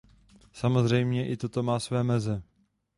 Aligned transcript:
Samozřejmě 0.53 1.27
i 1.27 1.37
toto 1.37 1.63
má 1.63 1.79
své 1.79 2.03
meze. 2.03 2.43